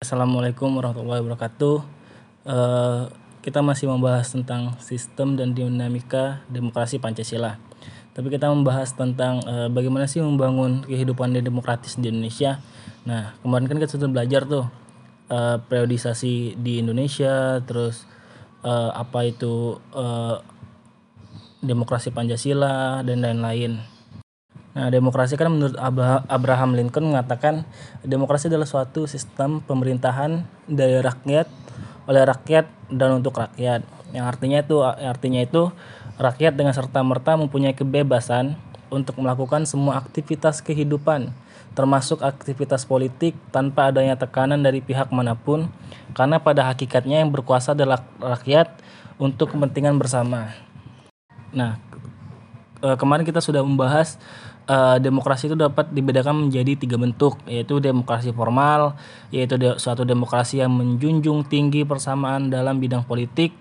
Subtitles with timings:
[0.00, 1.76] Assalamualaikum warahmatullahi wabarakatuh.
[2.48, 3.02] Eh,
[3.44, 7.60] kita masih membahas tentang sistem dan dinamika demokrasi Pancasila.
[8.16, 12.64] Tapi kita membahas tentang eh, bagaimana sih membangun kehidupan demokratis di Indonesia.
[13.04, 14.64] Nah, kemarin kan kita sudah belajar tuh
[15.28, 18.08] eh, periodisasi di Indonesia, terus
[18.64, 19.76] apa itu
[21.60, 23.99] demokrasi Pancasila dan lain-lain.
[24.70, 25.74] Nah, demokrasi kan menurut
[26.30, 27.66] Abraham Lincoln mengatakan
[28.06, 31.50] demokrasi adalah suatu sistem pemerintahan dari rakyat
[32.06, 33.82] oleh rakyat dan untuk rakyat.
[34.14, 35.74] Yang artinya itu artinya itu
[36.22, 38.54] rakyat dengan serta merta mempunyai kebebasan
[38.90, 41.34] untuk melakukan semua aktivitas kehidupan
[41.70, 45.70] termasuk aktivitas politik tanpa adanya tekanan dari pihak mana pun
[46.18, 48.74] karena pada hakikatnya yang berkuasa adalah rakyat
[49.22, 50.50] untuk kepentingan bersama.
[51.54, 51.78] Nah,
[52.82, 54.18] kemarin kita sudah membahas
[54.66, 58.98] uh, demokrasi itu dapat dibedakan menjadi tiga bentuk yaitu demokrasi formal
[59.30, 63.54] yaitu de suatu demokrasi yang menjunjung tinggi persamaan dalam bidang politik.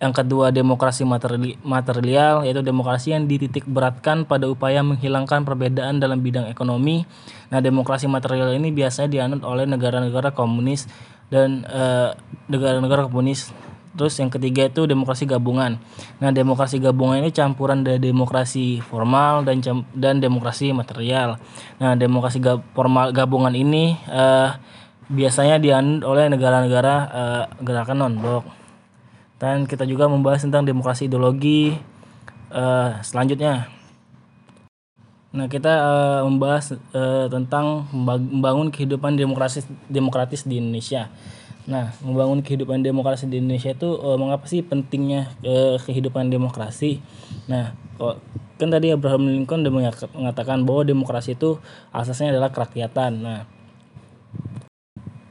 [0.00, 6.24] Yang kedua demokrasi materi material yaitu demokrasi yang dititik beratkan pada upaya menghilangkan perbedaan dalam
[6.24, 7.04] bidang ekonomi.
[7.52, 10.88] Nah demokrasi material ini biasanya dianut oleh negara-negara komunis
[11.28, 12.10] dan eh,
[12.48, 13.52] negara-negara uh, komunis
[13.90, 15.82] Terus yang ketiga itu demokrasi gabungan.
[16.22, 19.58] Nah, demokrasi gabungan ini campuran dari demokrasi formal dan
[19.98, 21.42] dan demokrasi material.
[21.82, 24.54] Nah, demokrasi ga formal gabungan ini uh,
[25.10, 28.46] biasanya dianut oleh negara-negara uh, gerakan non-blok.
[29.42, 31.74] Dan kita juga membahas tentang demokrasi ideologi
[32.54, 33.66] uh, selanjutnya.
[35.34, 41.10] Nah, kita uh, membahas uh, tentang membangun kehidupan demokrasi demokratis di Indonesia.
[41.68, 47.04] Nah, membangun kehidupan demokrasi di Indonesia itu uh, mengapa sih pentingnya uh, kehidupan demokrasi?
[47.50, 48.16] Nah, kok
[48.56, 49.72] kan tadi Abraham Lincoln udah
[50.12, 51.60] mengatakan bahwa demokrasi itu
[51.92, 53.12] asasnya adalah kerakyatan.
[53.20, 53.40] Nah,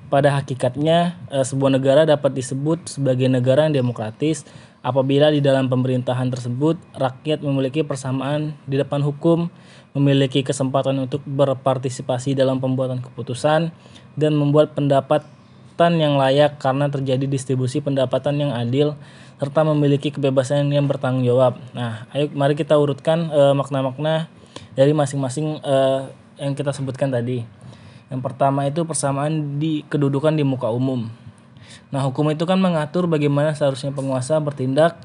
[0.10, 4.46] pada hakikatnya uh, sebuah negara dapat disebut sebagai negara yang demokratis
[4.80, 9.52] apabila di dalam pemerintahan tersebut rakyat memiliki persamaan di depan hukum,
[9.98, 13.74] memiliki kesempatan untuk berpartisipasi dalam pembuatan keputusan
[14.16, 15.26] dan membuat pendapat
[15.80, 19.00] pendapatan yang layak karena terjadi distribusi pendapatan yang adil
[19.40, 21.56] serta memiliki kebebasan yang bertanggung jawab.
[21.72, 24.28] Nah, ayo mari kita urutkan makna makna-makna
[24.76, 27.48] dari masing-masing uh, yang kita sebutkan tadi.
[28.12, 31.08] Yang pertama itu persamaan di kedudukan di muka umum.
[31.96, 35.00] Nah, hukum itu kan mengatur bagaimana seharusnya penguasa bertindak,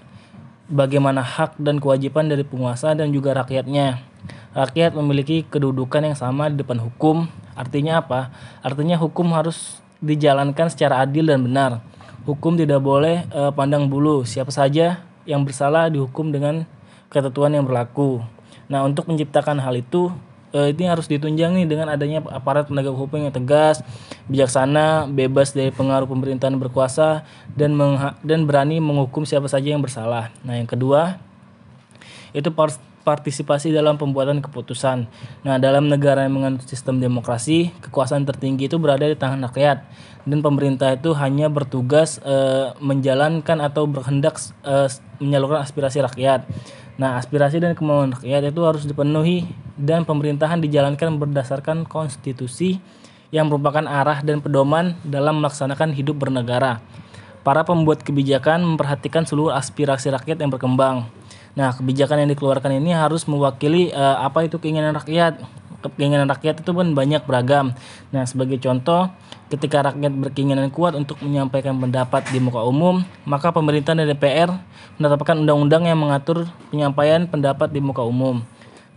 [0.66, 4.02] bagaimana hak dan kewajiban dari penguasa dan juga rakyatnya.
[4.58, 7.30] Rakyat memiliki kedudukan yang sama di depan hukum.
[7.54, 8.34] Artinya apa?
[8.66, 11.80] Artinya hukum harus dijalankan secara adil dan benar.
[12.28, 14.24] Hukum tidak boleh uh, pandang bulu.
[14.24, 16.68] Siapa saja yang bersalah dihukum dengan
[17.08, 18.20] ketentuan yang berlaku.
[18.68, 20.12] Nah, untuk menciptakan hal itu
[20.56, 23.84] uh, ini harus ditunjang nih dengan adanya aparat penegak hukum yang tegas,
[24.30, 27.76] bijaksana, bebas dari pengaruh pemerintahan berkuasa dan
[28.24, 30.32] dan berani menghukum siapa saja yang bersalah.
[30.46, 31.20] Nah, yang kedua
[32.34, 32.48] itu
[33.04, 35.06] partisipasi dalam pembuatan keputusan.
[35.44, 39.84] Nah, dalam negara yang menganut sistem demokrasi, kekuasaan tertinggi itu berada di tangan rakyat
[40.24, 42.36] dan pemerintah itu hanya bertugas e,
[42.80, 44.88] menjalankan atau berhendak e,
[45.20, 46.48] menyalurkan aspirasi rakyat.
[46.96, 49.44] Nah, aspirasi dan kemauan rakyat itu harus dipenuhi
[49.76, 52.80] dan pemerintahan dijalankan berdasarkan konstitusi
[53.28, 56.80] yang merupakan arah dan pedoman dalam melaksanakan hidup bernegara.
[57.44, 61.04] Para pembuat kebijakan memperhatikan seluruh aspirasi rakyat yang berkembang
[61.54, 65.38] Nah, kebijakan yang dikeluarkan ini harus mewakili uh, apa itu keinginan rakyat.
[65.84, 67.76] Keinginan rakyat itu pun banyak beragam.
[68.10, 69.12] Nah, sebagai contoh,
[69.52, 74.50] ketika rakyat berkeinginan kuat untuk menyampaikan pendapat di muka umum, maka pemerintah dan DPR
[74.98, 78.42] menetapkan undang-undang yang mengatur penyampaian pendapat di muka umum.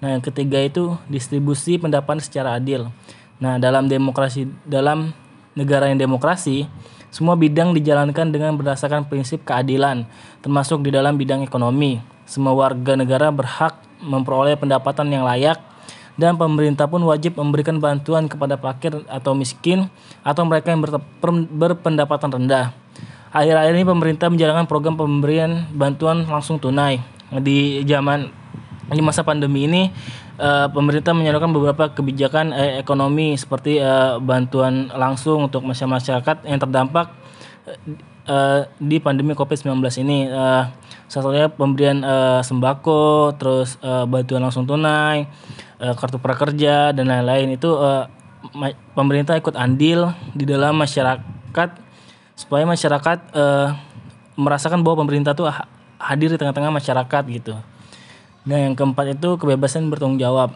[0.01, 2.89] Nah, yang ketiga itu distribusi pendapat secara adil.
[3.37, 5.13] Nah, dalam demokrasi dalam
[5.53, 6.65] negara yang demokrasi,
[7.09, 10.05] semua bidang dijalankan dengan berdasarkan prinsip keadilan,
[10.41, 12.16] termasuk di dalam bidang ekonomi.
[12.27, 15.63] Semua warga negara berhak memperoleh pendapatan yang layak
[16.19, 19.87] dan pemerintah pun wajib memberikan bantuan kepada fakir atau miskin
[20.25, 20.83] atau mereka yang
[21.55, 22.75] berpendapatan rendah.
[23.31, 26.99] Akhir-akhir ini pemerintah menjalankan program pemberian bantuan langsung tunai.
[27.31, 28.27] Di zaman
[28.87, 29.91] di masa pandemi ini
[30.39, 37.11] uh, pemerintah menyalurkan beberapa kebijakan uh, ekonomi seperti uh, bantuan langsung untuk masyarakat yang terdampak
[38.27, 40.27] uh, di pandemi Covid-19 ini.
[40.31, 40.67] Uh,
[41.07, 45.27] salah satunya pemberian uh, sembako, terus uh, bantuan langsung tunai,
[45.79, 48.07] uh, kartu prakerja dan lain-lain itu uh,
[48.95, 51.69] pemerintah ikut andil di dalam masyarakat
[52.37, 53.73] supaya masyarakat uh,
[54.37, 55.49] merasakan bahwa pemerintah tuh
[55.97, 57.55] hadir di tengah-tengah masyarakat gitu.
[58.47, 60.55] Dan yang keempat itu kebebasan bertanggung jawab.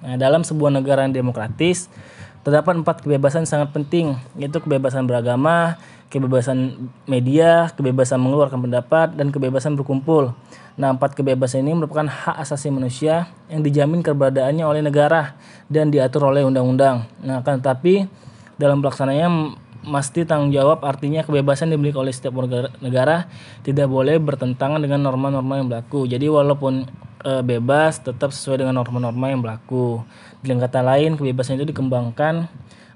[0.00, 1.92] Nah, dalam sebuah negara yang demokratis,
[2.40, 5.76] Terdapat empat kebebasan sangat penting, yaitu kebebasan beragama,
[6.10, 10.34] kebebasan media, kebebasan mengeluarkan pendapat, dan kebebasan berkumpul.
[10.74, 15.38] Nah, empat kebebasan ini merupakan hak asasi manusia yang dijamin keberadaannya oleh negara
[15.70, 17.06] dan diatur oleh undang-undang.
[17.22, 18.10] Nah, kan tetapi
[18.58, 22.36] dalam pelaksananya mesti tanggung jawab artinya kebebasan dimiliki oleh setiap
[22.84, 23.24] negara
[23.64, 26.04] tidak boleh bertentangan dengan norma-norma yang berlaku.
[26.04, 26.84] Jadi walaupun
[27.24, 30.04] e, bebas tetap sesuai dengan norma-norma yang berlaku.
[30.44, 32.48] Dengan kata lain, kebebasan itu dikembangkan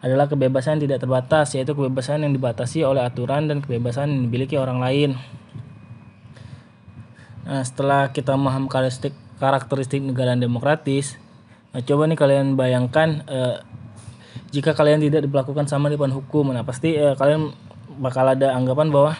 [0.05, 4.61] adalah kebebasan yang tidak terbatas, yaitu kebebasan yang dibatasi oleh aturan dan kebebasan yang dimiliki
[4.61, 5.17] orang lain.
[7.49, 11.17] Nah, setelah kita memaham karakteristik, karakteristik negara demokratis,
[11.73, 13.57] nah, coba nih kalian bayangkan eh,
[14.53, 17.57] jika kalian tidak diperlakukan sama di depan hukum, nah pasti eh, kalian
[17.97, 19.17] bakal ada anggapan bahwa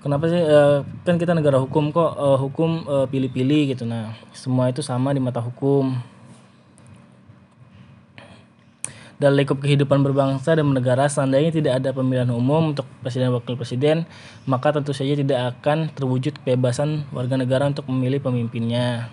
[0.00, 3.84] kenapa sih eh, kan kita negara hukum kok eh, hukum eh, pilih-pilih gitu.
[3.84, 6.15] Nah, semua itu sama di mata hukum
[9.16, 13.56] dalam lingkup kehidupan berbangsa dan bernegara seandainya tidak ada pemilihan umum untuk presiden dan wakil
[13.56, 13.96] presiden
[14.44, 19.08] maka tentu saja tidak akan terwujud kebebasan warga negara untuk memilih pemimpinnya.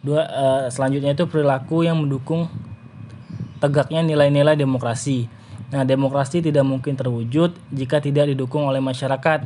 [0.00, 2.48] Dua uh, selanjutnya itu perilaku yang mendukung
[3.60, 5.28] tegaknya nilai-nilai demokrasi.
[5.68, 9.44] Nah demokrasi tidak mungkin terwujud jika tidak didukung oleh masyarakat.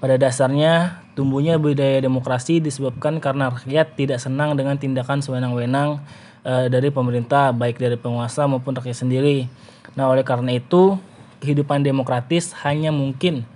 [0.00, 6.00] Pada dasarnya tumbuhnya budaya demokrasi disebabkan karena rakyat tidak senang dengan tindakan sewenang-wenang
[6.44, 9.48] uh, dari pemerintah baik dari penguasa maupun rakyat sendiri.
[9.96, 10.96] Nah, oleh karena itu
[11.40, 13.48] kehidupan demokratis hanya mungkin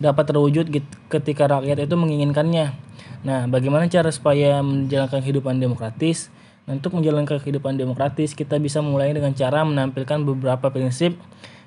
[0.00, 0.68] dapat terwujud
[1.12, 2.72] ketika rakyat itu menginginkannya.
[3.20, 6.32] Nah, bagaimana cara supaya menjalankan kehidupan demokratis?
[6.64, 11.20] Nah, untuk menjalankan kehidupan demokratis, kita bisa mulai dengan cara menampilkan beberapa prinsip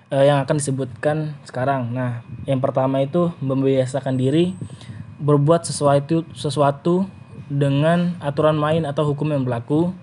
[0.10, 1.94] uh, yang akan disebutkan sekarang.
[1.94, 4.58] Nah, yang pertama itu membiasakan diri
[5.22, 7.06] berbuat sesuatu sesuatu
[7.48, 9.94] dengan aturan main atau hukum yang berlaku.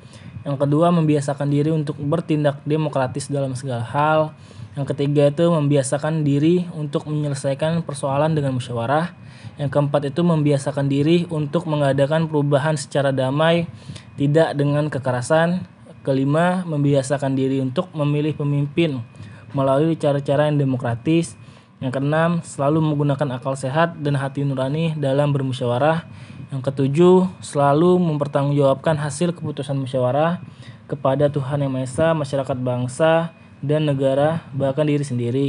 [0.40, 4.32] Yang kedua, membiasakan diri untuk bertindak demokratis dalam segala hal.
[4.72, 9.12] Yang ketiga itu membiasakan diri untuk menyelesaikan persoalan dengan musyawarah.
[9.60, 13.68] Yang keempat itu membiasakan diri untuk mengadakan perubahan secara damai,
[14.16, 15.68] tidak dengan kekerasan.
[16.00, 19.04] Kelima, membiasakan diri untuk memilih pemimpin
[19.52, 21.36] melalui cara-cara yang demokratis.
[21.80, 26.04] Yang keenam, selalu menggunakan akal sehat dan hati nurani dalam bermusyawarah.
[26.52, 30.44] Yang ketujuh, selalu mempertanggungjawabkan hasil keputusan musyawarah
[30.92, 33.32] kepada Tuhan Yang Maha Esa, masyarakat bangsa,
[33.64, 35.48] dan negara, bahkan diri sendiri.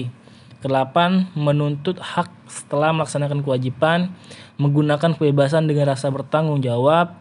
[0.63, 4.15] Kedelapan, menuntut hak setelah melaksanakan kewajiban,
[4.55, 7.11] menggunakan kebebasan dengan rasa bertanggung jawab.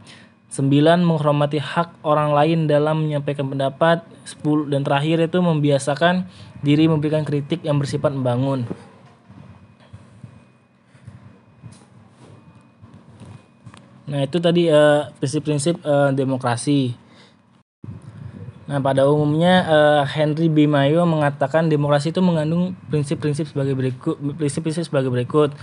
[0.54, 4.06] Sembilan, menghormati hak orang lain dalam menyampaikan pendapat.
[4.22, 6.30] Sepuluh, dan terakhir itu membiasakan
[6.62, 8.70] diri memberikan kritik yang bersifat membangun.
[14.10, 16.98] Nah, itu tadi uh, prinsip-prinsip uh, demokrasi.
[18.66, 20.66] Nah, pada umumnya uh, Henry B.
[20.66, 25.54] Mayo mengatakan demokrasi itu mengandung prinsip-prinsip sebagai berikut prinsip-prinsip sebagai berikut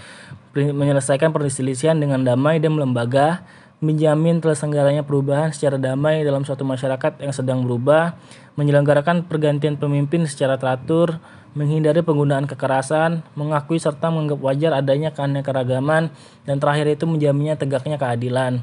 [0.55, 3.47] menyelesaikan perselisihan dengan damai dan lembaga,
[3.79, 8.17] menjamin terselenggaranya perubahan secara damai dalam suatu masyarakat yang sedang berubah,
[8.57, 11.21] menyelenggarakan pergantian pemimpin secara teratur,
[11.57, 16.13] menghindari penggunaan kekerasan, mengakui serta menganggap wajar adanya keanekaragaman,
[16.45, 18.61] dan terakhir itu menjaminnya tegaknya keadilan.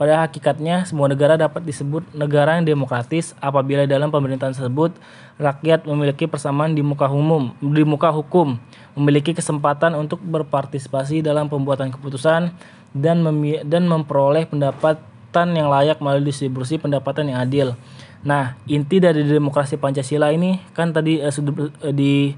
[0.00, 4.96] Pada hakikatnya, semua negara dapat disebut negara yang demokratis apabila dalam pemerintahan tersebut
[5.36, 8.56] rakyat memiliki persamaan di muka umum, di muka hukum,
[8.96, 12.48] memiliki kesempatan untuk berpartisipasi dalam pembuatan keputusan
[12.96, 13.16] dan
[13.68, 14.48] dan memperoleh
[15.30, 17.78] pendapatan yang layak melalui distribusi pendapatan yang adil.
[18.26, 22.34] Nah, inti dari demokrasi Pancasila ini kan tadi uh, uh, di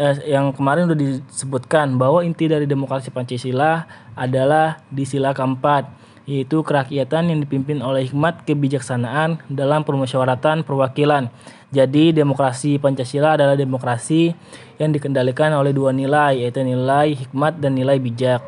[0.00, 3.84] uh, yang kemarin sudah disebutkan bahwa inti dari demokrasi Pancasila
[4.16, 5.92] adalah di sila keempat,
[6.24, 11.28] yaitu kerakyatan yang dipimpin oleh hikmat kebijaksanaan dalam permusyawaratan perwakilan.
[11.70, 14.32] Jadi, demokrasi Pancasila adalah demokrasi
[14.80, 18.42] yang dikendalikan oleh dua nilai, yaitu nilai hikmat dan nilai bijak.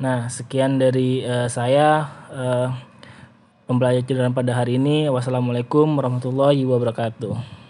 [0.00, 2.08] Nah, sekian dari uh, saya.
[2.32, 2.93] Uh,
[3.64, 5.08] pembelajaran pada hari ini.
[5.08, 7.63] Wassalamualaikum warahmatullahi wabarakatuh.